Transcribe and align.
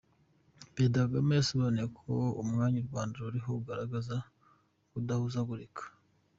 Perezida 0.73 0.99
Kagame 1.05 1.31
yasobanuye 1.39 1.87
ko 1.97 2.11
umwanya 2.41 2.77
u 2.81 2.87
Rwanda 2.89 3.15
ruriho 3.23 3.49
ugaragaza 3.61 4.15
kudahuzagurika. 4.91 5.83